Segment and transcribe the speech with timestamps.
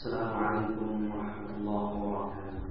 [0.00, 2.64] السلام عليكم ورحمة الله وبركاته.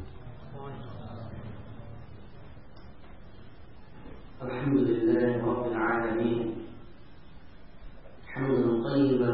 [4.41, 6.65] الحمد لله رب العالمين.
[8.33, 9.33] حمدا طيبا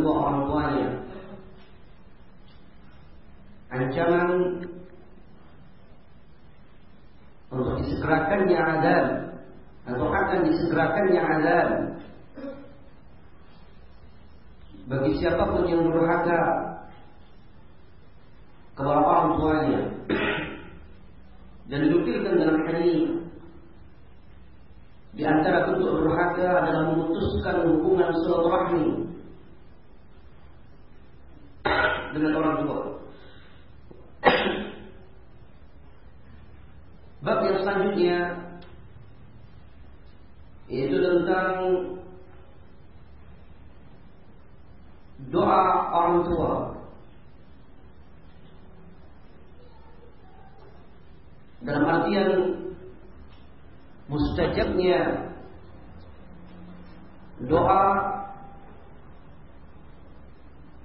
[0.00, 0.88] kedua orang tuanya
[3.70, 4.30] ancaman
[7.50, 9.06] untuk disegerakannya azab.
[9.90, 11.68] Atau akan disegerakannya azab.
[14.90, 16.40] Bagi siapa pun yang berhaka
[18.74, 19.82] kepada orang tuanya.
[21.70, 23.02] Dan dinukilkan dalam hadis
[25.14, 29.09] di antara bentuk durhaka adalah memutuskan hubungan silaturahmi
[32.14, 32.80] dengan orang tua.
[37.24, 38.16] Bab yang selanjutnya
[40.70, 41.50] yaitu tentang
[45.28, 46.52] doa orang tua.
[51.60, 52.30] Dalam artian
[54.08, 55.28] mustajabnya
[57.44, 57.84] doa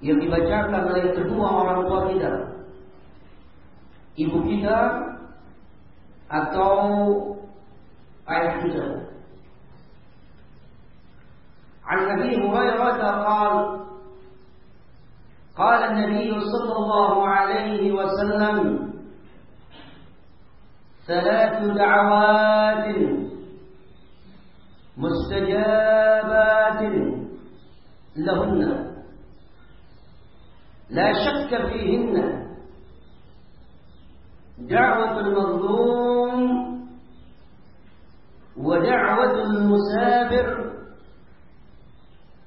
[0.03, 2.33] yang dibacakan oleh kedua orang tua kita,
[4.19, 4.79] ibu kita
[6.27, 6.75] atau
[8.27, 8.85] ayah kita.
[11.85, 13.53] عن ابي هريره قال
[15.57, 18.89] قال النبي صلى الله عليه وسلم
[21.07, 22.87] ثلاث دعوات
[24.97, 26.81] مستجابات
[28.15, 28.84] لهن
[30.89, 32.45] لا شك فيهن.
[34.57, 36.41] دعوة المظلوم
[38.57, 40.71] ودعوة المسافر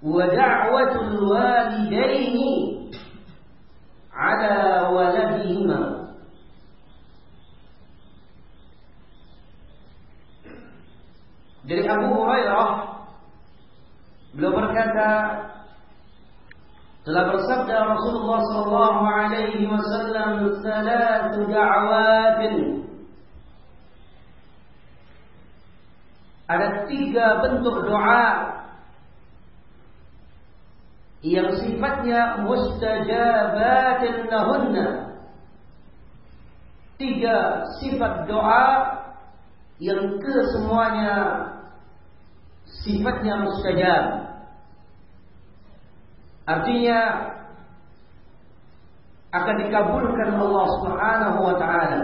[0.02, 2.90] ودعوة الوالدين
[4.12, 5.98] على ولدهما.
[11.68, 12.70] Dari Abu Hurairah
[14.32, 15.08] beliau berkata
[17.08, 22.84] telah bersabda Rasulullah sallallahu alaihi wasallam salatu da'watin
[26.48, 28.24] Ada tiga bentuk doa
[31.24, 34.88] yang sifatnya mustajabatin lahunna.
[36.96, 38.68] Tiga sifat doa
[39.76, 41.16] yang kesemuanya
[42.64, 44.04] sifatnya mustajab.
[46.48, 47.00] Artinya
[49.28, 52.02] akan dikabulkan Allah Subhanahu wa taala.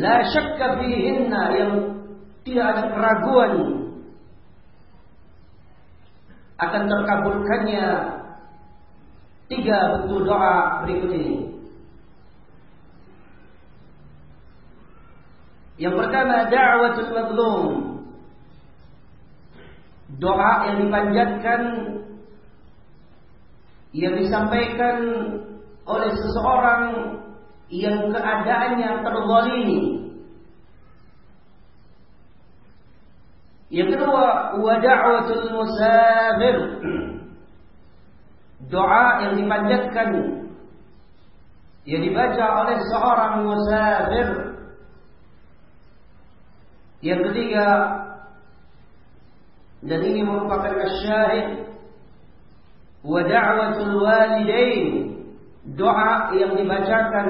[0.00, 1.72] La syakka fihinna yang
[2.48, 3.52] tidak ada keraguan
[6.56, 7.86] akan terkabulkannya
[9.52, 11.36] tiga bentuk doa berikut ini.
[15.76, 17.62] Yang pertama da'watul mazlum.
[20.16, 21.60] Doa yang dipanjatkan
[23.94, 24.98] yang disampaikan
[25.86, 26.82] oleh seseorang
[27.70, 29.80] yang keadaannya terzalimi.
[33.70, 36.56] Yang kedua, wa da'watul musafir.
[38.66, 40.08] Doa yang dipanjatkan
[41.84, 44.28] yang dibaca oleh seorang musafir.
[47.04, 47.68] Yang ketiga,
[49.84, 51.73] dan ini merupakan syahid
[53.04, 55.12] wa da'watul walidain
[55.76, 57.28] doa yang dibacakan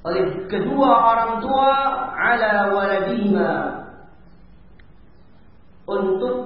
[0.00, 1.72] oleh kedua orang tua
[2.16, 3.50] ala waladihima
[5.84, 6.36] untuk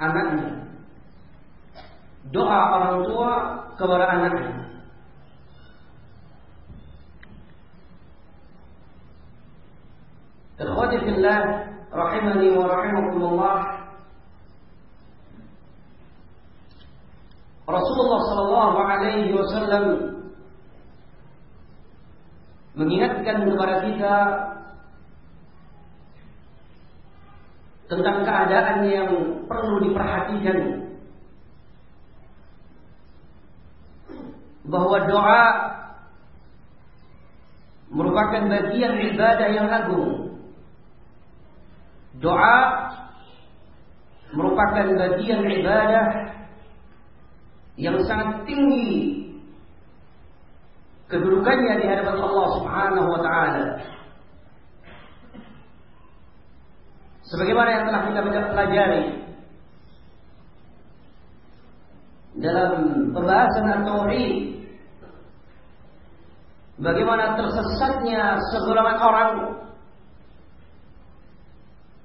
[0.00, 0.50] anaknya.
[2.30, 3.32] Doa orang tua
[3.74, 4.52] kepada anaknya.
[10.60, 13.58] Ikhwati fillah rahimani wa rahimakumullah.
[17.70, 19.84] Rasulullah sallallahu alaihi wasallam
[22.74, 24.16] mengingatkan kepada kita
[27.90, 29.10] tentang keadaan yang
[29.50, 30.58] perlu diperhatikan
[34.70, 35.42] bahwa doa
[37.90, 40.19] merupakan bagian ibadah yang agung.
[42.20, 42.56] Doa
[44.36, 46.06] merupakan bagian ibadah
[47.80, 49.24] yang sangat tinggi
[51.10, 53.66] kedudukannya di hadapan Allah Subhanahu wa taala.
[57.26, 58.20] Sebagaimana yang telah kita
[58.52, 59.02] pelajari
[62.38, 62.70] dalam
[63.10, 64.34] pembahasan tauhid
[66.78, 69.30] bagaimana tersesatnya segolongan orang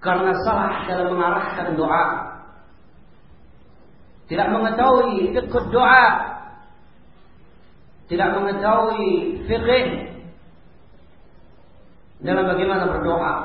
[0.06, 2.06] karena salah dalam mengarahkan doa.
[4.30, 6.06] Tidak mengetahui fikih doa.
[8.06, 9.86] Tidak mengetahui fikih
[12.22, 13.36] dalam bagaimana berdoa.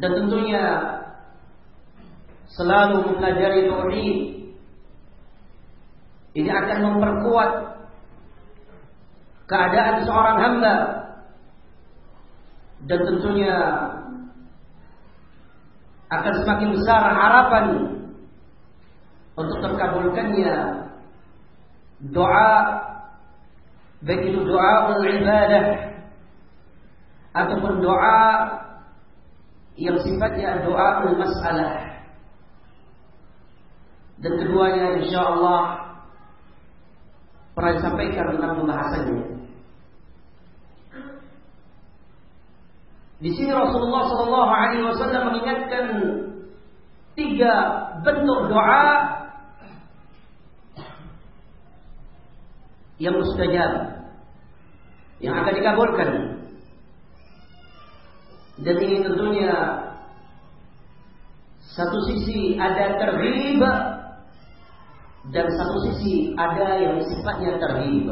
[0.00, 0.64] Dan tentunya
[2.52, 4.18] selalu mempelajari tauhid.
[6.30, 7.50] Ini akan memperkuat
[9.50, 10.99] keadaan seorang hamba
[12.88, 13.56] dan tentunya
[16.10, 17.64] akan semakin besar harapan
[19.36, 20.54] untuk terkabulkannya
[22.12, 22.50] doa
[24.00, 25.66] baik itu doa ibadah
[27.36, 28.20] ataupun doa
[29.76, 31.90] yang sifatnya doa masalah
[34.20, 35.60] dan keduanya insya Allah
[37.56, 39.39] pernah disampaikan tentang pembahasannya.
[43.20, 45.86] Di sini Rasulullah Shallallahu Alaihi Wasallam mengingatkan
[47.12, 47.54] tiga
[48.00, 48.84] bentuk doa
[52.96, 53.72] yang mustajab
[55.20, 56.10] yang akan dikabulkan.
[58.60, 59.52] Dan ini tentunya
[61.76, 63.60] satu sisi ada terhib
[65.28, 68.08] dan satu sisi ada yang sifatnya terhib.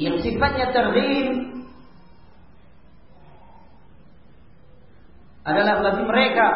[0.00, 1.28] Yang sifatnya terhib
[5.42, 6.48] adalah bagi mereka.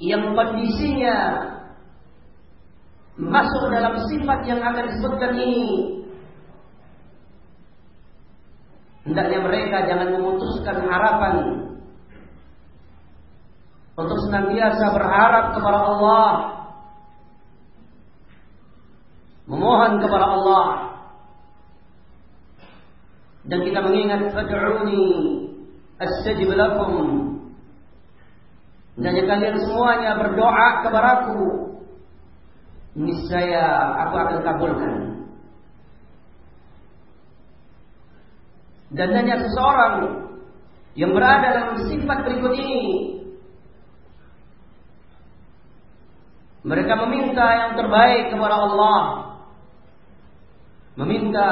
[0.00, 1.16] Yang kondisinya
[3.20, 5.68] masuk dalam sifat yang akan disebutkan ini.
[9.04, 11.34] Hendaknya mereka jangan memutuskan harapan
[13.96, 16.32] untuk senantiasa berharap kepada Allah,
[19.44, 20.89] memohon kepada Allah.
[23.50, 25.02] Dan kita mengingat fad'uni
[25.98, 27.34] astajib lakum.
[28.94, 31.42] Dan kalian semuanya berdoa kepadaku,
[32.94, 33.66] niscaya
[34.06, 34.94] aku akan kabulkan.
[38.90, 39.94] Dan hanya seseorang
[40.98, 42.82] yang berada dalam sifat berikut ini
[46.66, 48.98] Mereka meminta yang terbaik kepada Allah
[50.98, 51.48] Meminta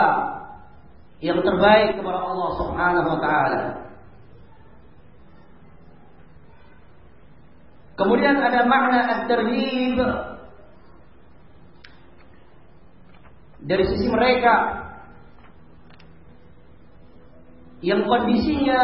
[1.18, 3.62] yang terbaik kepada Allah subhanahu wa ta'ala
[7.98, 9.98] Kemudian ada makna at-terhib
[13.66, 14.86] Dari sisi mereka
[17.78, 18.82] yang kondisinya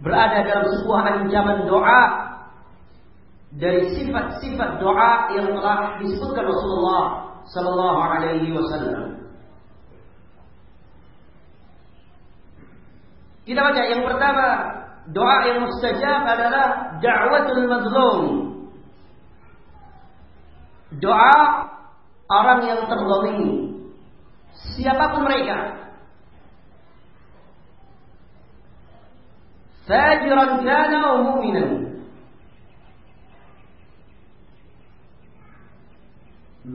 [0.00, 2.02] berada dalam sebuah ancaman doa
[3.58, 7.04] dari sifat-sifat doa yang telah disebutkan Rasulullah
[7.48, 9.17] Sallallahu Alaihi Wasallam.
[13.48, 14.46] Kita baca yang pertama
[15.08, 16.66] doa yang mustajab adalah
[17.00, 18.24] da'watul mazlum.
[21.00, 21.40] Doa
[22.28, 23.72] orang yang terzalimi.
[24.76, 25.78] Siapa pun mereka,
[29.88, 31.88] fajiran kana au mu'minan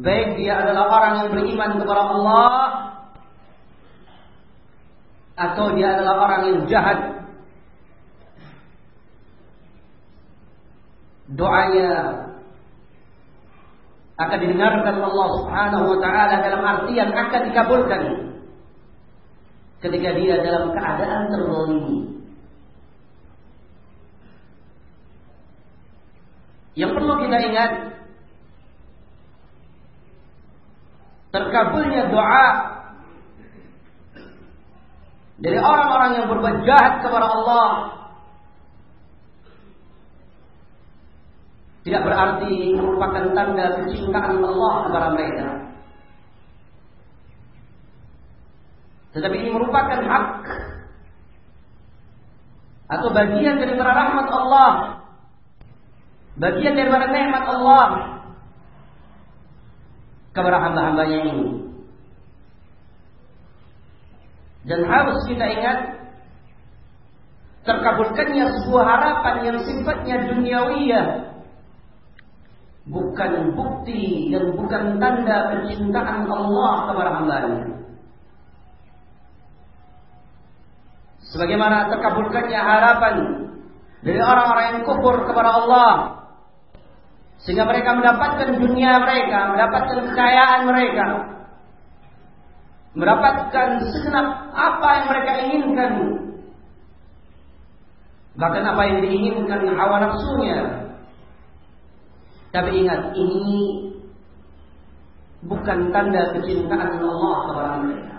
[0.01, 2.57] baik dia adalah orang yang beriman kepada Allah
[5.33, 6.99] atau dia adalah orang yang jahat
[11.33, 11.89] doanya
[14.13, 18.01] akan didengarkan Allah Subhanahu wa taala dalam artian akan dikabulkan
[19.81, 21.99] ketika dia dalam keadaan terzalimi.
[26.73, 27.71] Yang perlu kita ingat
[31.33, 32.72] terkabulnya doa
[35.41, 37.69] dari orang-orang yang berbuat jahat kepada Allah
[41.83, 45.47] tidak berarti merupakan tanda kecintaan Allah kepada mereka.
[49.13, 50.27] Tetapi ini merupakan hak
[52.93, 54.71] atau bagian dari rahmat Allah,
[56.39, 57.87] bagian daripada nikmat Allah
[60.33, 61.62] kepada hamba-hambanya ini.
[64.63, 65.77] Dan harus kita ingat
[67.63, 71.07] terkabulkannya sebuah harapan yang sifatnya duniawiyah
[72.83, 77.59] bukan bukti dan bukan tanda kecintaan Allah kepada hambanya.
[81.31, 83.15] Sebagaimana terkabulkannya harapan
[84.03, 85.91] dari orang-orang yang kufur kepada Allah
[87.43, 91.05] sehingga mereka mendapatkan dunia mereka, mendapatkan kekayaan mereka,
[92.93, 95.91] mendapatkan segenap apa yang mereka inginkan.
[98.33, 100.89] Bahkan apa yang diinginkan hawa nafsunya.
[102.53, 103.49] Tapi ingat, ini
[105.45, 108.17] bukan tanda kecintaan Allah kepada mereka.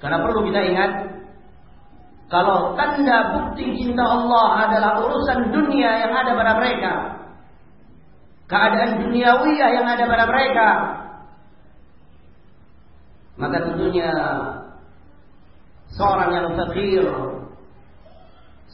[0.00, 0.92] Karena perlu kita ingat,
[2.28, 6.92] kalau tanda bukti cinta Allah adalah urusan dunia yang ada pada mereka,
[8.54, 10.68] keadaan duniawiyah yang ada pada mereka,
[13.34, 14.10] maka tentunya
[15.90, 17.02] seorang yang fakir,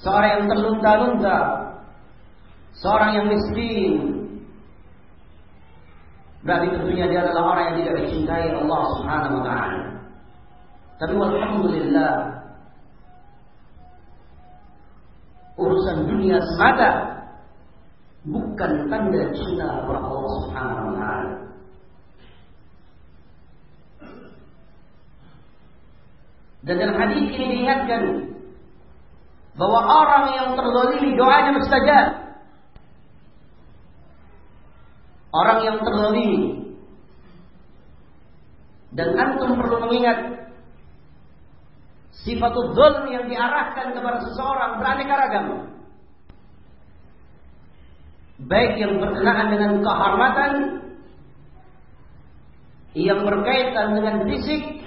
[0.05, 1.39] seorang yang terlunta-lunta,
[2.77, 3.93] seorang yang miskin,
[6.45, 9.83] berarti tentunya dia adalah orang yang tidak dicintai Allah Subhanahu wa taala.
[11.01, 12.13] Tapi alhamdulillah
[15.57, 17.10] urusan dunia semata
[18.27, 21.35] bukan tanda cinta kepada Allah Subhanahu wa taala.
[26.61, 28.03] Dan dalam hadis ini diingatkan
[29.57, 32.07] bahwa orang yang terzalimi doanya mustajab.
[35.31, 36.75] Orang yang terzalimi
[38.91, 40.41] dan antum perlu mengingat
[42.21, 45.47] Sifatul zulm yang diarahkan kepada seseorang beraneka ragam.
[48.49, 50.53] Baik yang berkenaan dengan kehormatan,
[52.97, 54.81] yang berkaitan dengan fisik,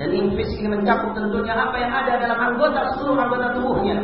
[0.00, 3.98] dan ini fisik mencakup tentunya apa yang ada dalam anggota seluruh anggota tubuhnya.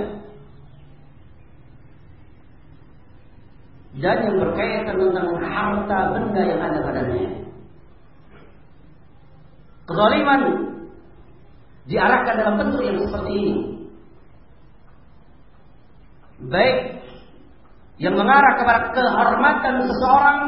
[3.98, 7.30] Dan yang berkaitan tentang harta benda yang ada padanya.
[9.88, 10.40] Kezaliman
[11.88, 13.54] diarahkan dalam bentuk yang seperti ini.
[16.52, 16.97] Baik
[17.98, 20.40] yang mengarah kepada kehormatan seseorang,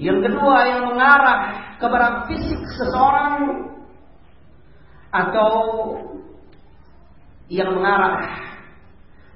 [0.00, 1.40] yang kedua yang mengarah
[1.76, 3.68] kepada fisik seseorang,
[5.12, 5.52] atau
[7.52, 8.32] yang mengarah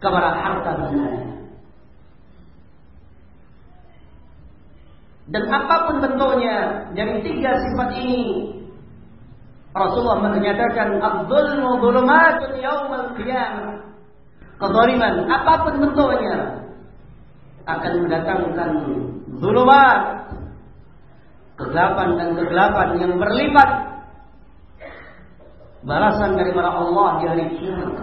[0.01, 1.13] kepada harta benda.
[5.27, 8.23] Dan apa pun bentuknya dari tiga sifat ini
[9.75, 13.86] Rasulullah menyatakan Abdul dhulumatun yaumal qiyamah.
[14.57, 16.37] Kezaliman apa pun bentuknya
[17.69, 18.71] akan mendatangkan
[19.37, 20.01] zulumat
[21.61, 23.71] kegelapan dan kegelapan yang berlipat
[25.85, 27.95] balasan dari Allah di hari kiamat.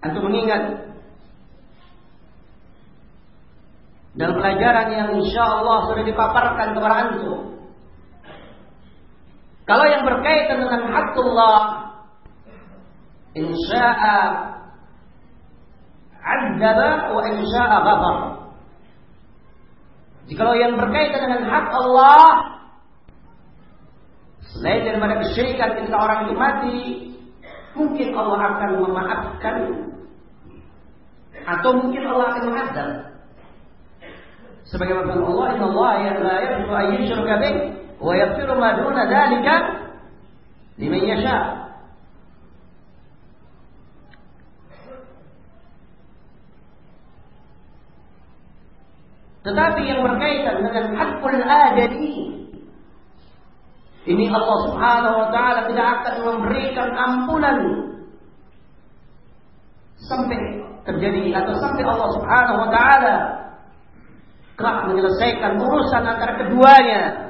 [0.00, 0.80] Antum mengingat
[4.16, 7.49] dan pelajaran yang insya Allah sudah dipaparkan kepada antum.
[9.70, 11.62] Kalau yang berkaitan dengan hakullah,
[13.38, 14.18] insya'a
[16.18, 18.16] adzaba wa insya'a ghafar.
[20.26, 22.26] Jikalau yang berkaitan dengan hak Allah,
[24.50, 26.78] selain daripada kesyirikan ketika orang itu mati,
[27.78, 29.56] mungkin Allah akan memaafkan
[31.46, 32.90] atau mungkin Allah akan mengadab.
[34.66, 39.54] Sebagaimana Allah, Inna Allah ya la yaghfiru an yushraka bih yaghfiru ma duna dzalika
[40.80, 41.38] liman yasha.
[49.40, 52.12] Tetapi yang berkaitan dengan hakul adami
[54.08, 57.56] ini Allah Subhanahu wa taala tidak akan memberikan ampunan
[60.00, 60.40] sampai
[60.88, 63.16] terjadi atau sampai Allah Subhanahu wa taala
[64.60, 67.29] kelak menyelesaikan urusan antara keduanya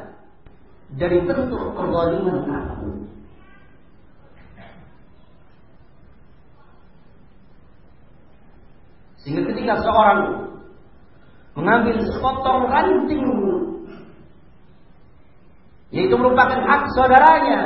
[0.99, 2.97] dari bentuk kezaliman apa pun.
[9.21, 10.49] Sehingga ketika seorang
[11.55, 13.23] mengambil sepotong ranting
[15.91, 17.61] yaitu merupakan hak saudaranya,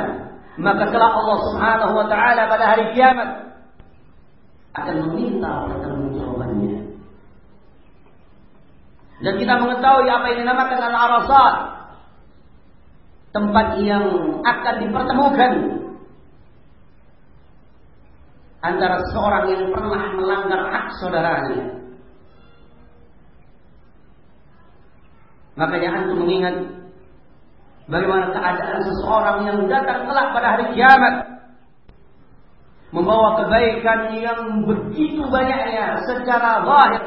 [0.57, 3.29] maka telah Allah Subhanahu wa taala pada hari kiamat
[4.75, 6.79] akan meminta pertanggungjawabannya.
[9.15, 11.55] Dan kita mengetahui apa yang dinamakan al-arasat,
[13.35, 14.05] tempat yang
[14.47, 15.51] akan dipertemukan
[18.63, 21.83] antara seorang yang pernah melanggar hak saudaranya.
[25.59, 26.55] Makanya antum mengingat
[27.91, 31.15] bagaimana keadaan seseorang yang datang kelak pada hari kiamat
[32.95, 37.03] membawa kebaikan yang begitu banyaknya secara zahir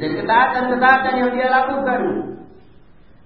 [0.00, 2.31] dan ketaatan-ketaatan yang dia lakukan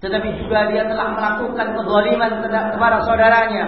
[0.06, 3.64] tetapi juga dia telah melakukan kezaliman kepada saudaranya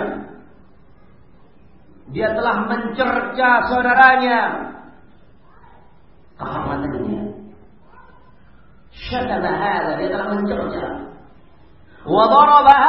[2.09, 4.69] dia telah mencerca saudaranya
[6.39, 7.23] kehormatannya.
[8.95, 10.87] Syatama hada, dia telah mencerca.
[12.09, 12.81] Wa daraba.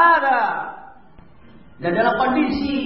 [1.79, 2.77] Dan dalam kondisi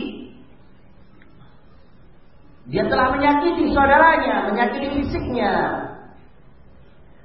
[2.63, 5.82] dia telah menyakiti saudaranya, menyakiti fisiknya.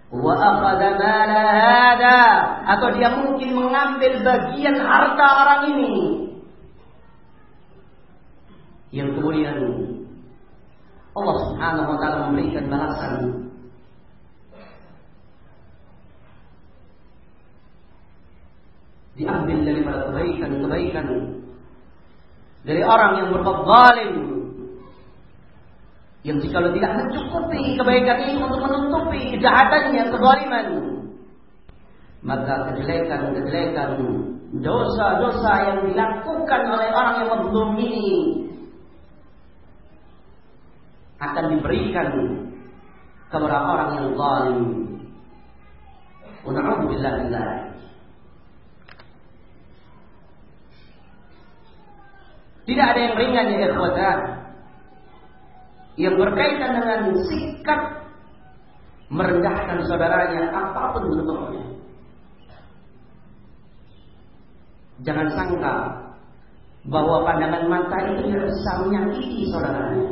[0.09, 2.21] Wa hada.
[2.65, 5.95] Atau dia mungkin mengambil bagian harta orang ini.
[8.89, 9.57] Yang kemudian
[11.13, 13.15] Allah Subhanahu wa taala memberikan balasan.
[19.19, 21.07] Diambil daripada kebaikan-kebaikan.
[22.65, 24.17] Dari orang yang berbuat zalim
[26.29, 30.67] yang jika tidak mencukupi kebaikan ini untuk menutupi kejahatannya, kezaliman
[32.21, 33.91] maka kejelekan-kejelekan
[34.61, 38.09] dosa-dosa yang dilakukan oleh orang yang mazlum ini
[41.17, 42.09] akan diberikan
[43.33, 44.61] kepada orang yang zalim.
[46.47, 47.51] Una'udzubillah billah.
[52.69, 54.38] Tidak ada yang ringan ya ikhwatan
[55.99, 57.81] yang berkaitan dengan sikap
[59.11, 61.65] merendahkan saudaranya apa pun bentuknya.
[65.03, 65.75] Jangan sangka
[66.87, 70.11] bahwa pandangan mata itu bisa menyakiti saudaranya.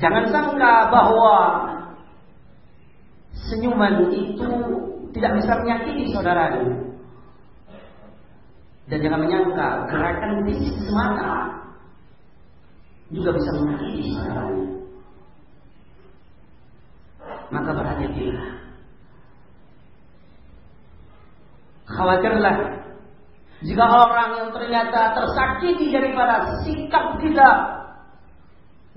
[0.00, 1.36] Jangan sangka bahwa
[3.52, 4.50] senyuman itu
[5.12, 6.88] tidak bisa menyakiti saudaranya.
[8.88, 11.57] Dan jangan menyangka gerakan fisik semata
[13.08, 14.68] juga bisa menyakiti saudaranya.
[17.48, 18.48] Maka berhati-hatilah.
[21.88, 22.56] Khawatirlah
[23.58, 27.50] jika orang yang ternyata tersakiti daripada sikap kita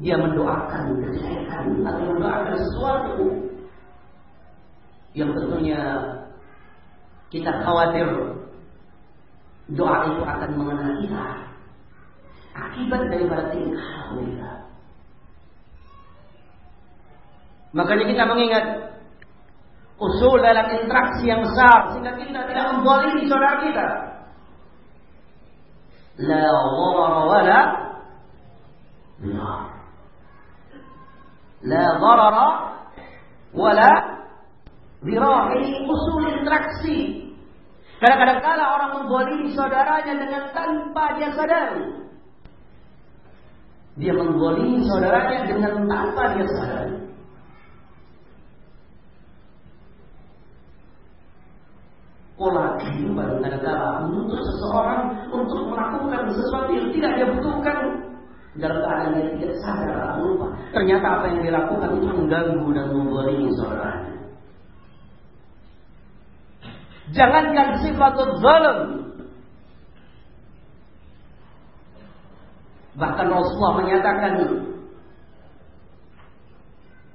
[0.01, 3.17] dia mendoakan kejelekan atau mendoakan sesuatu
[5.17, 5.81] yang tentunya
[7.33, 8.05] kita khawatir
[9.71, 11.25] doa itu akan mengenai kita
[12.81, 14.51] akibat daripada tingkah kita.
[17.77, 18.65] Makanya kita mengingat
[20.01, 23.87] usul dalam interaksi yang besar sehingga kita tidak membolimi saudara kita.
[26.25, 27.61] La dharar wa la
[31.61, 32.47] La dharara
[33.53, 33.91] wala
[35.05, 35.53] dirar.
[35.61, 36.97] Ini usul interaksi.
[38.01, 42.00] Kadang-kadang kala orang membolimi saudaranya dengan tanpa dia sadari.
[43.99, 46.95] Dia membolimi saudaranya dengan tanpa dia sadari.
[52.39, 57.77] Pola kehidupan kadang-kala menuntut seseorang untuk melakukan sesuatu yang tidak dia butuhkan
[58.57, 60.47] dalam keadaan dia tidak sadar atau lupa.
[60.73, 64.15] Ternyata apa yang dilakukan itu mengganggu dan membolimi saudaranya.
[67.11, 69.00] Jangankan sifat zalim.
[72.91, 74.31] Bahkan Rasulullah menyatakan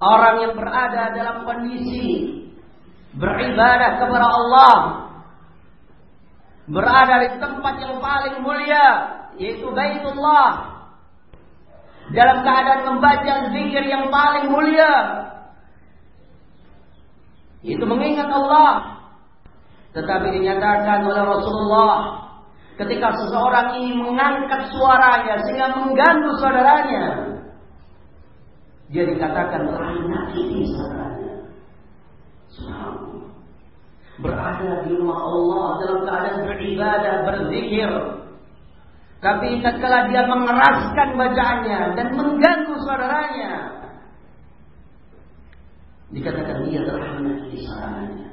[0.00, 2.32] orang yang berada dalam kondisi
[3.16, 4.74] beribadah kepada Allah
[6.66, 8.88] berada di tempat yang paling mulia
[9.36, 10.76] yaitu Baitullah
[12.12, 14.92] dalam keadaan membaca zikir yang paling mulia
[17.66, 19.02] itu mengingat Allah.
[19.90, 21.94] Tetapi dinyatakan oleh Rasulullah
[22.76, 27.04] ketika seseorang ini mengangkat suaranya sehingga mengganggu saudaranya
[28.86, 31.34] Dia dikatakan telah menyakiti saudaranya.
[34.16, 37.90] Berada di rumah Allah dalam keadaan beribadah, berzikir.
[39.18, 43.52] Tapi tatkala dia mengeraskan bacaannya dan mengganggu saudaranya,
[46.14, 48.25] dikatakan dia telah menyakiti saudaranya.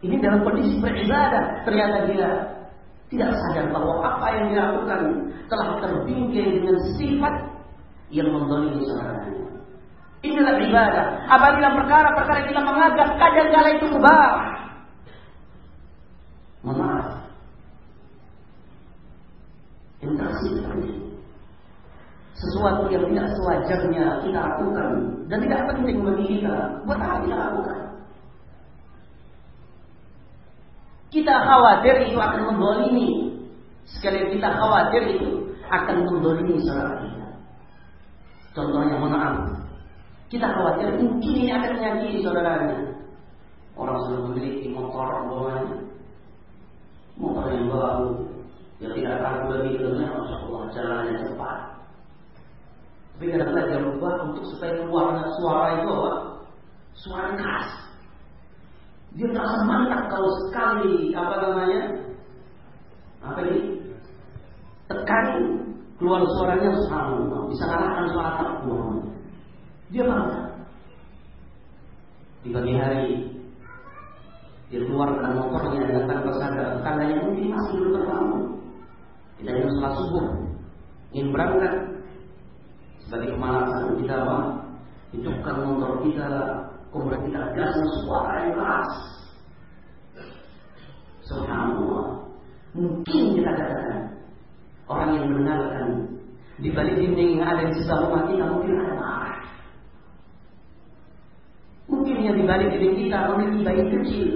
[0.00, 2.30] Ini dalam kondisi beribadah, ternyata dia
[3.12, 5.00] tidak sadar bahwa apa yang dilakukan
[5.50, 7.34] telah terbingkai dengan sifat
[8.08, 9.50] yang mendolimi saudaranya.
[10.20, 11.06] Inilah ibadah.
[11.28, 14.32] Apabila perkara-perkara kita menganggap kadang kala itu mubah.
[16.60, 17.06] Maaf.
[20.00, 20.60] Interaksi
[22.40, 24.90] sesuatu yang tidak sewajarnya kita lakukan
[25.28, 26.56] dan tidak penting bagi kita,
[26.88, 27.80] buat apa kita lakukan?
[31.10, 33.34] Kita khawatir itu akan mendolimi.
[33.82, 37.28] Sekali kita khawatir itu akan mendolimi saudara kita.
[38.54, 39.58] Contohnya mohon.
[40.30, 42.94] Kita khawatir mungkin ini akan menyakiti saudaranya.
[43.74, 45.78] Orang sudah memiliki motor bawahnya.
[47.18, 48.10] Motor yang baru.
[48.78, 51.58] Yang tidak ragu lagi dengan Masya Allah jalannya cepat.
[53.18, 56.12] Tapi kadang-kadang dia lupa untuk supaya keluarnya suara itu apa?
[56.96, 57.89] Suara keras.
[59.18, 61.82] Dia merasa mantap kalau sekali apa namanya?
[63.26, 63.62] Apa ini?
[64.86, 65.26] Tekan
[65.98, 68.80] keluar suaranya sama, bisa kalahkan suara takbir.
[69.90, 70.40] Dia bangga.
[72.40, 73.08] Di pagi hari
[74.70, 78.42] dia keluarkan motornya dengan tanpa sadar tetangganya mungkin masih belum terbangun.
[79.42, 80.26] Kita ingin sholat subuh,
[81.10, 81.74] ingin berangkat
[83.02, 84.38] sebagai kemalasan kita apa?
[85.10, 86.26] Hidupkan motor kita
[86.90, 88.90] kemudian kita gas suara yang keras.
[91.26, 92.06] Subhanallah.
[92.74, 94.00] Mungkin kita katakan
[94.90, 95.88] orang yang mendengarkan
[96.58, 99.38] di balik dinding yang ada di sebelah rumah kita mungkin ada marah.
[101.90, 104.28] Mungkin yang di balik dinding kita memiliki bayi kecil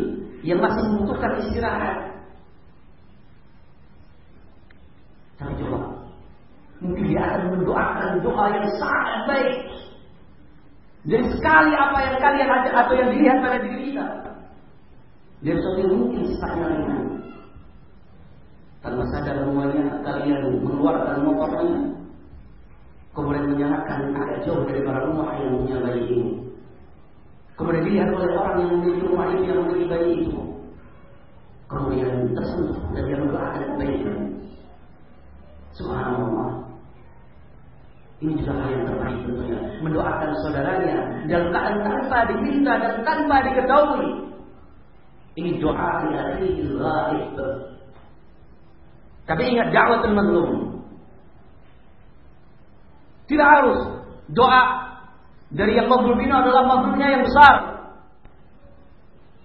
[0.47, 1.97] yang masih membutuhkan istirahat.
[5.35, 5.79] Tapi coba,
[6.79, 9.74] mungkin dia akan mendoakan doa yang sangat baik
[11.05, 14.05] jadi sekali apa yang kalian ada atau yang dilihat pada diri kita.
[15.45, 17.03] Dia sesuatu mungkin sifatnya ringan.
[18.81, 21.81] Tanpa sadar semuanya kalian mengeluarkan motornya.
[23.13, 26.33] Kemudian menyalakan agak jauh dari para rumah yang punya bayi ini.
[27.55, 30.41] Kemudian dilihat oleh orang yang memiliki rumah itu yang memiliki bayi itu.
[31.69, 34.13] Kemudian tersentuh dan dia mendoakan bayi itu.
[35.77, 36.65] Subhanallah.
[38.25, 39.61] Ini juga hal yang terbaik tentunya.
[39.85, 40.97] Mendoakan saudaranya
[41.29, 44.09] dalam keadaan tanpa diminta dan tanpa diketahui.
[45.37, 46.33] Ini doa yang
[46.81, 47.37] ghaib.
[49.29, 50.51] Tapi ingat da'watul mazlum.
[53.29, 53.81] Tidak harus
[54.33, 54.63] doa
[55.53, 57.55] dari yang mazlum ini adalah mazlumnya yang besar.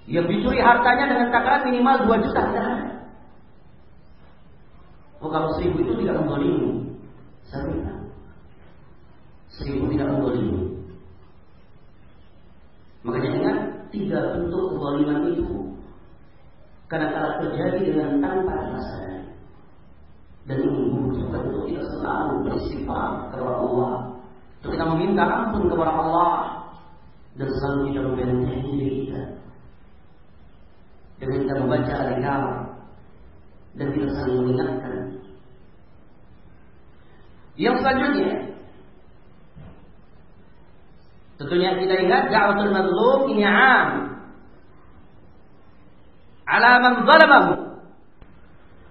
[0.07, 2.43] Yang dicuri hartanya dengan takaran minimal 2 juta.
[5.19, 6.95] Oh kalau seribu itu tidak menzalimi.
[7.43, 7.98] Saya
[9.53, 10.63] seribu tidak mendolimi.
[13.01, 13.57] Makanya ingat
[13.89, 15.49] tiga bentuk kezaliman itu
[16.89, 19.21] karena kalau terjadi dengan tanpa disadari
[20.49, 23.93] dan membutuhkan untuk kita selalu beristighfar kepada Allah.
[24.59, 26.33] Untuk kita meminta ampun kepada Allah
[27.37, 29.23] dan selalu kita membentengi diri kita.
[31.21, 32.43] Dengan kita membaca al
[33.77, 34.97] dan kita saling mengingatkan.
[37.59, 38.48] Yang selanjutnya
[41.39, 43.89] Tentunya kita ingat da'watul mazlum ini am.
[46.43, 47.53] Ala man zalamahu.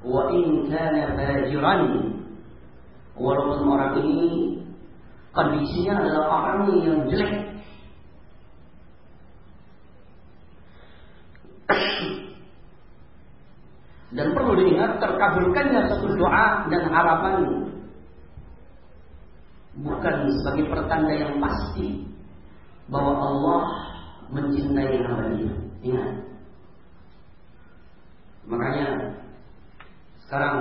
[0.01, 1.81] Wa in kana fajiran.
[3.21, 4.25] Walaupun orang ini
[5.37, 7.33] kondisinya adalah orang yang jelek.
[14.09, 17.35] Dan perlu diingat terkabulkannya satu doa dan harapan
[19.85, 22.08] bukan sebagai pertanda yang pasti
[22.89, 23.61] bahwa Allah
[24.33, 25.53] mencintai hambanya.
[25.85, 26.11] Ingat.
[28.49, 28.89] Makanya
[30.25, 30.57] sekarang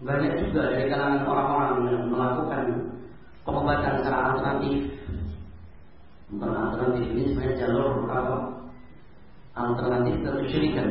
[0.00, 2.64] banyak juga dari kalangan orang-orang yang melakukan
[3.42, 4.78] pengobatan secara alternatif.
[6.30, 8.38] Bukan alternatif ini sebenarnya jalur apa?
[9.58, 10.90] Alternatif kesyirikan.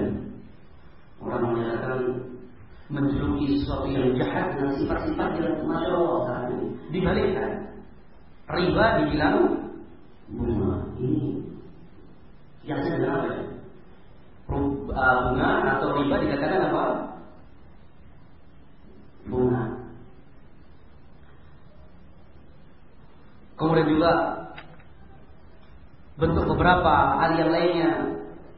[1.20, 2.00] Orang menyatakan
[2.92, 6.48] menjuluki sesuatu yang jahat dengan sifat-sifat yang masya Allah
[6.92, 7.52] dibalikkan.
[8.50, 9.59] Riba dibilang
[10.30, 11.42] bunga ini
[12.66, 13.44] yang dengan ya?
[14.50, 16.84] Bunga atau riba dikatakan apa?
[19.30, 19.64] Bunga.
[23.58, 24.12] Kemudian juga
[26.20, 27.92] bentuk beberapa hal yang lainnya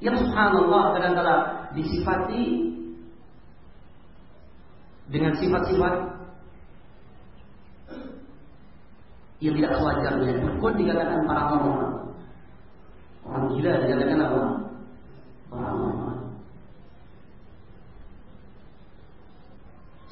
[0.02, 1.42] yang subhanallah kadang-kadang
[1.78, 2.74] disifati
[5.12, 6.11] dengan sifat-sifat
[9.42, 10.34] yang tidak sewajarnya.
[10.62, 11.88] Pun dikatakan para ulama.
[13.26, 14.42] Orang gila dikatakan apa?
[15.50, 16.10] Para ulama.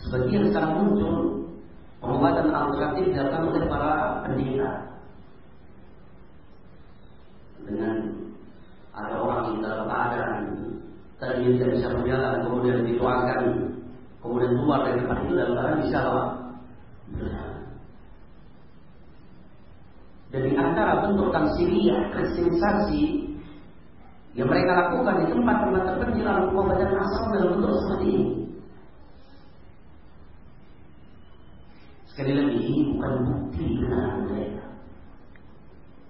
[0.02, 1.16] Sebagian sekarang muncul
[2.02, 3.92] pengobatan alternatif datang dari para
[4.26, 4.72] pendeta
[7.68, 7.96] dengan
[8.96, 10.44] ada orang yang dalam keadaan
[11.20, 13.42] tadi tidak bisa berjalan kemudian dituangkan
[14.24, 16.24] kemudian keluar dari tempat itu dalam keadaan bisa apa?
[20.30, 23.04] Dan di antara bentuk tamsiliyah, kristenisasi
[24.38, 28.28] yang mereka lakukan di tempat-tempat terpencil dalam pengobatan asal dalam bentuk seperti ini.
[32.14, 34.66] Sekali lagi ini bukan bukti benar mereka.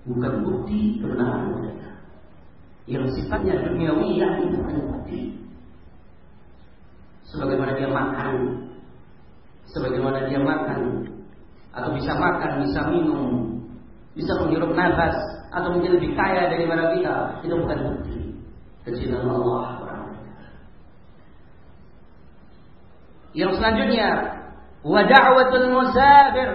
[0.04, 1.92] Bukan bukti benar mereka.
[2.92, 5.40] Yang sifatnya duniawi yang bukan bukti
[7.30, 8.34] sebagaimana dia makan,
[9.70, 10.82] sebagaimana dia makan,
[11.72, 13.49] atau bisa makan, bisa minum,
[14.20, 15.16] bisa menghirup nafas,
[15.56, 17.16] atau mungkin lebih kaya daripada kita,
[17.48, 18.20] itu bukan bukti
[18.84, 19.80] kecintaan Allah.
[23.38, 24.10] Yang selanjutnya,
[24.82, 26.50] wada'watul musafir.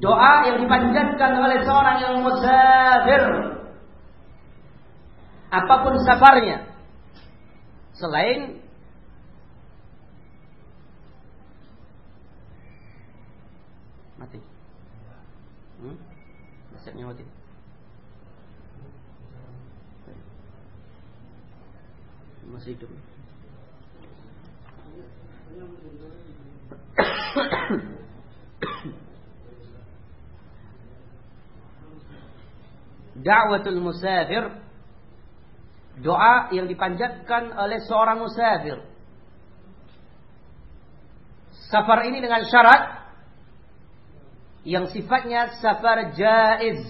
[0.00, 3.22] Doa yang dipanjatkan oleh seorang yang musafir.
[5.54, 6.66] Apa pun safarnya
[7.94, 8.58] selain
[14.18, 14.40] mati.
[15.78, 15.96] Hmm?
[16.84, 17.24] Resepnya mati.
[22.52, 22.92] Masih hidup.
[33.24, 34.44] Da'watul musafir
[36.04, 38.84] doa yang dipanjatkan oleh seorang musafir.
[41.72, 43.03] Safar ini dengan syarat
[44.64, 46.88] yang sifatnya safar jaiz.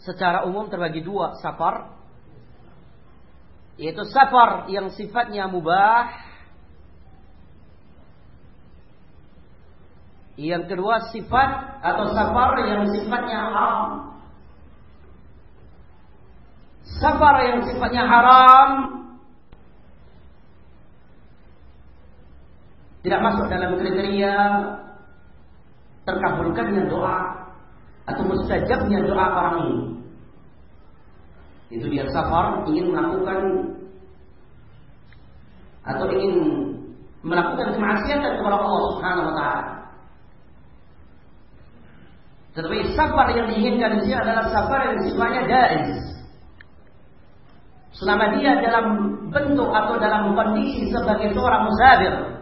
[0.00, 1.92] Secara umum terbagi dua safar.
[3.76, 6.08] Yaitu safar yang sifatnya mubah.
[10.36, 13.88] Yang kedua sifat atau safar yang sifatnya haram.
[17.00, 18.68] Safar yang sifatnya haram
[23.06, 24.34] tidak masuk dalam kriteria
[26.06, 27.50] terkabulkannya doa
[28.06, 29.78] atau mustajabnya doa orang ini.
[31.74, 33.40] Itu dia safar ingin melakukan
[35.82, 36.34] atau ingin
[37.26, 39.64] melakukan kemaksiatan kepada Allah Subhanahu wa taala.
[42.54, 45.90] Tetapi safar yang diinginkan di sini adalah safar yang sifatnya jaiz.
[47.98, 48.86] Selama dia dalam
[49.28, 52.35] bentuk atau dalam kondisi sebagai seorang musafir.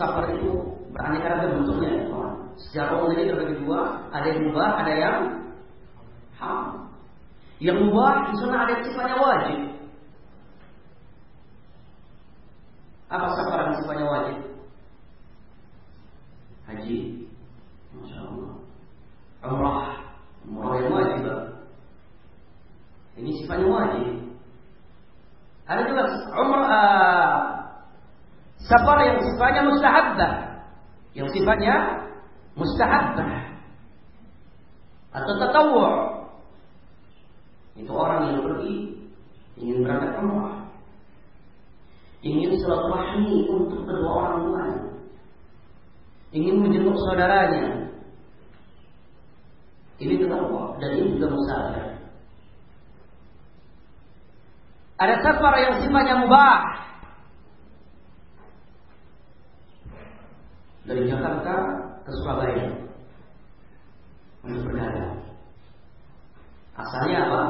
[0.00, 2.08] Safar itu beraneka ragam bentuknya.
[2.56, 5.16] Secara umum ini terbagi dua, ada yang mubah, ada yang
[6.40, 6.88] haram.
[7.60, 9.58] Yang mubah di sana ada yang sifatnya wajib.
[13.12, 14.38] Apa safar yang sifatnya wajib?
[16.64, 16.98] Haji.
[17.96, 18.52] Masya Allah.
[19.44, 19.80] Umrah.
[20.48, 21.24] Umrah yang wajib.
[23.20, 24.08] Ini sifatnya wajib.
[25.68, 26.02] Ada juga
[26.40, 27.39] umrah
[28.70, 30.32] safar yang sifatnya mustahabbah.
[31.18, 31.74] Yang sifatnya
[32.54, 33.50] mustahabbah
[35.10, 35.86] atau tatawwu.
[37.78, 38.74] Itu orang yang pergi
[39.58, 40.70] ingin berangkat umrah.
[42.20, 44.82] Ingin silaturahmi untuk kedua orang tuanya.
[46.30, 47.90] Ingin menjenguk saudaranya.
[50.00, 51.86] Ini tatawwu dan ini juga musafir.
[55.00, 56.89] Ada safar yang sifatnya mubah.
[60.88, 61.54] Dari Jakarta
[62.04, 62.66] ke Surabaya.
[64.40, 65.20] Untuk berdagang.
[66.80, 67.42] Asalnya apa?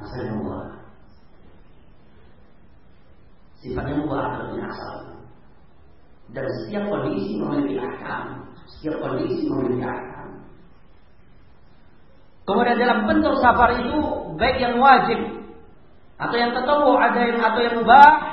[0.00, 0.64] Asalnya mubah.
[3.60, 4.94] Sifatnya mubah artinya asal.
[6.32, 8.48] Dan setiap kondisi memiliki akam.
[8.78, 10.28] Setiap kondisi memiliki akam.
[12.48, 13.96] Kemudian dalam bentuk safar itu
[14.40, 15.20] baik yang wajib
[16.18, 18.27] atau yang tatawu ada yang atau yang mubah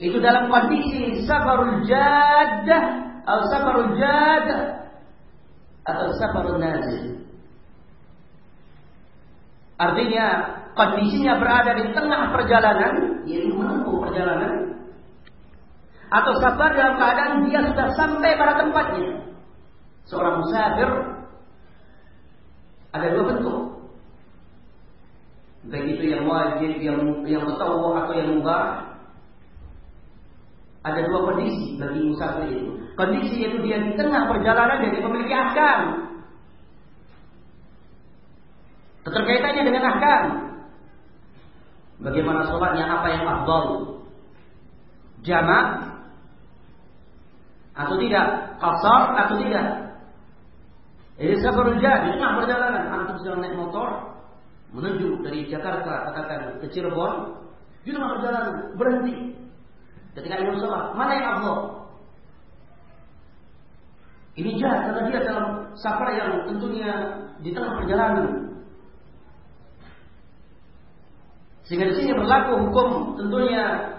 [0.00, 2.84] itu dalam kondisi safarul jadah
[3.28, 4.62] atau safarul jadah
[5.84, 7.20] atau safarul nazil
[9.80, 10.26] artinya
[10.74, 14.76] kondisinya berada di tengah perjalanan, yaitu menempuh perjalanan,
[16.10, 19.30] atau sabar dalam keadaan dia sudah sampai pada tempatnya.
[20.10, 20.90] Seorang musafir
[22.90, 23.58] ada dua bentuk.
[25.70, 28.89] Baik itu yang wajib, yang yang atau yang mubah.
[30.80, 32.72] Ada dua kondisi bagi musafir itu.
[32.96, 35.80] Kondisi itu dia di tengah perjalanan dia memiliki ahkam.
[39.04, 40.24] Keterkaitannya dengan ahkam.
[42.00, 43.64] Bagaimana sholatnya, apa yang afdal?
[45.20, 45.66] Jamak
[47.76, 48.26] atau tidak?
[48.56, 49.66] Kasar atau tidak?
[51.20, 52.84] Ini sabar di tengah perjalanan.
[52.88, 54.16] Antum sedang naik motor
[54.72, 57.36] menuju dari Jakarta katakan ke Cirebon,
[57.84, 59.16] di tengah perjalanan berhenti.
[60.20, 61.58] Ketika imam sholat, mana yang afdal?
[64.36, 65.46] Ini jahat karena dia dalam
[65.80, 66.92] safar yang tentunya
[67.40, 68.52] di tengah perjalanan.
[71.64, 73.96] Sehingga di sini berlaku hukum tentunya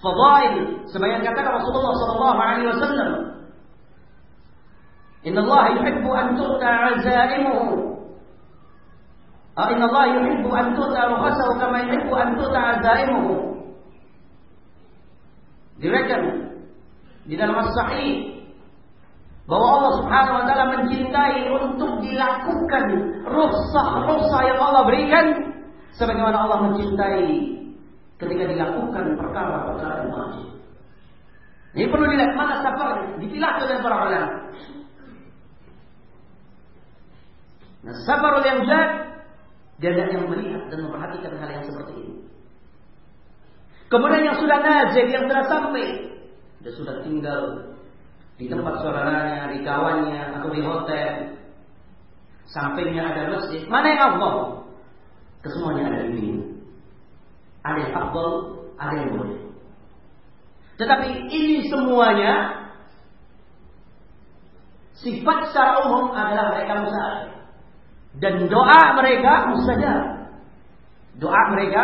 [0.00, 3.12] fadail sebagian kata Rasulullah sallallahu alaihi wasallam
[5.24, 7.93] Inna Allah yuhibbu an tu'ta azaimuhu
[9.54, 13.34] Inna Allah yuhibbu an tu'ta rukhasahu kama yuhibbu an tu'ta azaimuhu
[15.78, 16.22] Diriwayatkan
[17.26, 18.34] di dalam as-sahih
[19.44, 22.84] bahwa Allah Subhanahu wa taala mencintai untuk dilakukan
[23.28, 25.26] rukhsah-rukhsah yang Allah berikan
[25.94, 27.28] sebagaimana Allah mencintai
[28.16, 30.46] ketika dilakukan perkara-perkara yang wajib.
[31.74, 34.30] Ini perlu dilihat mana safar dipilah oleh para ulama.
[37.84, 38.88] Nah, safar yang jad
[39.82, 42.16] dia yang melihat dan memperhatikan hal yang seperti ini.
[43.90, 45.84] Kemudian yang sudah nazir, yang sudah sampai,
[46.62, 47.42] dia sudah tinggal
[48.34, 51.38] di tempat saudaranya, di kawannya, atau di hotel.
[52.50, 53.66] Sampingnya ada masjid.
[53.66, 54.62] Mana yang Allah?
[55.42, 56.42] Kesemuanya ada di sini.
[57.64, 58.30] Ada yang afdal,
[58.78, 59.38] ada yang boleh.
[60.74, 62.66] Tetapi ini semuanya
[64.98, 67.33] sifat secara umum adalah mereka musafir.
[68.22, 70.02] Dan doa mereka mustajab.
[71.18, 71.82] Doa mereka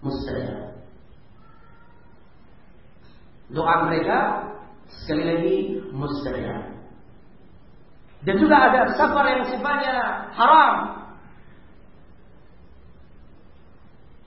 [0.00, 0.80] mustajab.
[3.52, 4.18] Doa mereka
[5.04, 5.56] sekali lagi
[5.92, 6.76] mustajab.
[8.26, 9.94] Dan juga ada safar yang sifatnya
[10.34, 10.74] haram.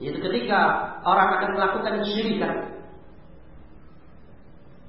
[0.00, 0.60] Yaitu ketika
[1.04, 2.56] orang akan melakukan syirikan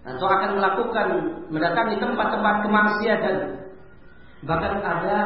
[0.01, 1.07] atau akan melakukan
[1.51, 3.60] mendatangi tempat-tempat kemaksiatan
[4.41, 5.17] bahkan ada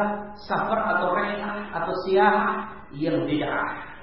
[0.43, 3.95] safar atau rehah atau siah yang bid'ah.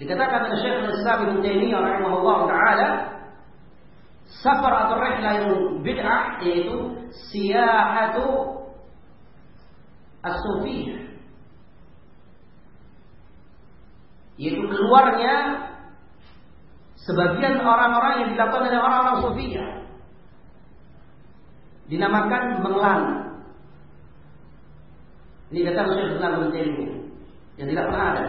[0.00, 2.88] Dikatakan oleh Syekh Al-Islam Ibnu Taimiyah rahimahullah taala
[4.40, 5.50] safar atau rehlah yang
[5.84, 6.76] bid'ah yaitu
[7.28, 8.26] siyahatu
[10.24, 11.04] as-sufiyah.
[14.38, 15.34] Yaitu keluarnya
[17.02, 19.77] sebagian orang-orang yang dilakukan oleh orang-orang sufia
[21.88, 23.28] dinamakan mengelan
[25.48, 26.68] ini kata Syekh Islam bin
[27.56, 28.24] yang tidak pernah ada.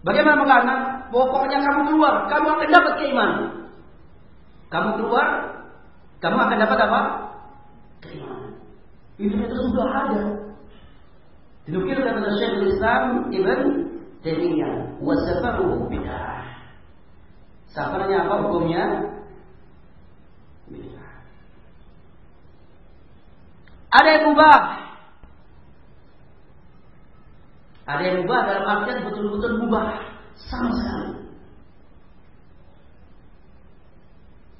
[0.00, 0.74] Bagaimana mengelana
[1.08, 3.40] pokoknya kamu keluar kamu akan dapat keimanan.
[4.68, 5.26] Kamu keluar
[6.20, 7.00] kamu akan dapat apa?
[8.04, 8.52] Keimanan.
[9.16, 10.20] Itu sudah ada.
[11.64, 13.60] Dinukilkan oleh Syekh Islam Ibn
[14.20, 16.44] Taimiyah wa safaruhu bid'ah.
[17.72, 18.84] Safarnya apa hukumnya?
[20.68, 21.00] Bid'ah.
[23.90, 24.58] Ada yang mubah.
[27.90, 29.86] Ada yang mubah dalam artian betul-betul mubah
[30.38, 31.10] sama sekali.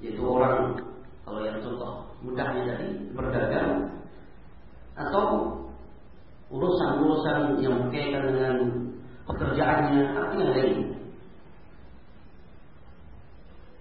[0.02, 0.82] Yaitu orang
[1.22, 4.02] kalau yang contoh mudahnya tadi berdagang
[4.98, 5.24] atau
[6.50, 8.56] urusan-urusan yang berkaitan dengan
[9.30, 10.78] pekerjaannya, artinya lain.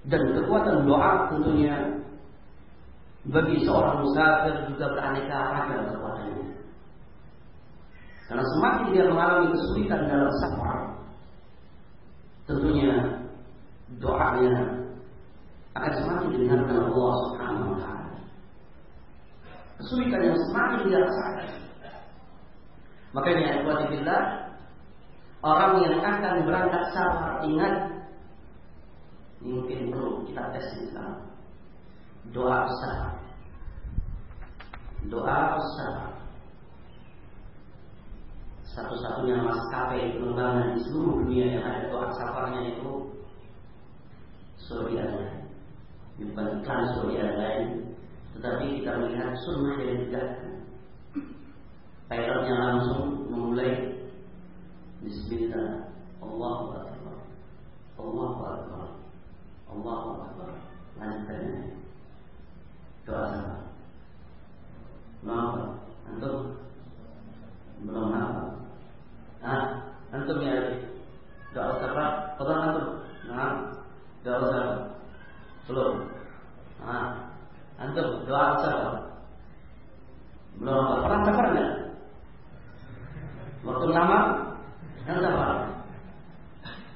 [0.05, 1.98] Dan kekuatan doa tentunya
[3.27, 6.47] bagi seorang musafir juga beraneka ragam kekuatannya.
[8.31, 10.77] Karena semakin dia mengalami kesulitan dalam safar,
[12.47, 12.93] tentunya
[13.99, 14.53] doanya
[15.75, 18.17] akan semakin didengarkan Allah Subhanahu wa taala.
[19.83, 21.49] Kesulitan yang semakin dia rasakan.
[23.09, 24.23] Makanya billah
[25.39, 27.73] Orang yang akan berangkat safar ingat
[29.39, 31.28] ini mungkin perlu kita tes sekarang.
[32.35, 32.99] Doa besar.
[35.07, 35.95] Doa besar.
[38.69, 42.91] Satu-satunya maskapai penerbangan di seluruh dunia yang ada doa safarnya itu
[44.61, 45.41] Saudi Arabia.
[46.19, 46.83] Bukan iklan
[47.39, 47.67] lain,
[48.35, 50.27] tetapi kita melihat sunnah yang tidak
[52.09, 54.01] Pilotnya langsung memulai
[55.05, 55.93] Bismillah
[56.25, 57.17] Allahu Akbar
[58.01, 58.87] Allahu Akbar
[59.69, 60.51] Allahu Akbar
[60.97, 61.78] Lanjutkan
[63.09, 63.55] Doa sama
[65.19, 65.63] Kenapa?
[66.05, 66.37] Antum
[67.79, 68.43] belum apa?
[69.41, 69.63] Ah,
[70.13, 70.77] antum ya
[71.57, 72.05] Doa sama
[72.37, 72.87] Kata antum
[73.25, 73.53] Nah,
[74.21, 74.73] doa sama
[75.65, 75.93] Belum
[76.85, 77.33] Ah,
[77.81, 78.91] antum doa sama
[80.61, 80.93] Belum apa?
[81.01, 81.71] Pernah safar enggak?
[83.59, 84.19] Waktu lama
[85.03, 85.55] yang safar.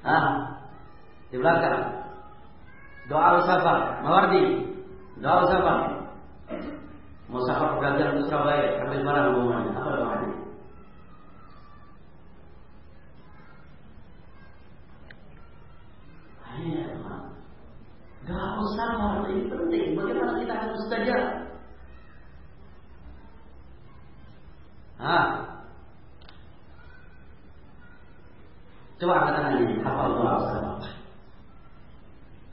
[0.03, 0.25] Ah,
[1.31, 1.79] di belakang.
[3.11, 4.72] Doa safar, Mawardi.
[5.23, 5.79] Doa safar.
[7.31, 9.71] Mau safar belajar ke Surabaya, sampai mana hubungannya?
[9.71, 10.29] Apa doanya?
[16.43, 17.21] Hanya teman.
[18.27, 19.95] Doa safar ini penting.
[19.95, 21.23] Bagaimana kita akan mustajab?
[24.99, 25.27] Ah,
[28.99, 30.62] Coba angkat tangan ini, hafal doa.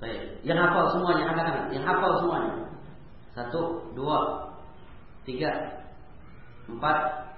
[0.00, 2.72] Baik, yang hafal semuanya angkat yang hafal semuanya.
[3.36, 4.48] Satu, dua,
[5.28, 5.52] tiga,
[6.66, 7.28] empat.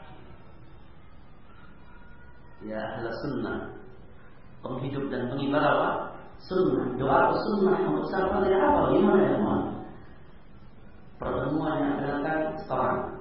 [2.63, 3.75] Ya ahla sunnah
[4.63, 5.89] Penghidup dan pengibar apa?
[6.47, 9.61] Sunnah Doa sunnah untuk siapa tidak apa Gimana ya teman?
[11.19, 13.19] Pertemuan yang datang sekarang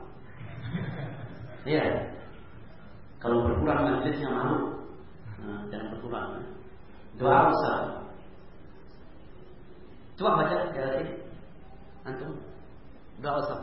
[1.66, 2.14] Iya
[3.18, 4.82] Kalau berkurang majlisnya malu
[5.42, 6.30] Nah, jangan berkurang.
[7.18, 8.01] Doa besar.
[10.18, 11.14] Coba baca sekali lagi.
[12.06, 12.32] Antum
[13.22, 13.60] doa besar.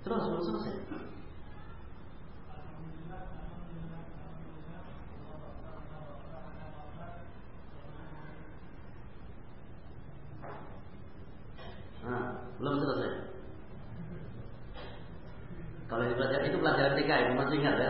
[0.00, 0.74] Terus, terus selesai.
[12.60, 13.12] Belum selesai.
[15.88, 16.92] Kalau itu pelajaran itu pelajaran
[17.60, 17.89] TK itu